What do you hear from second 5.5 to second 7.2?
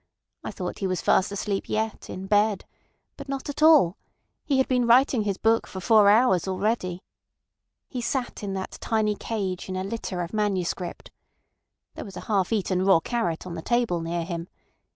for four hours already.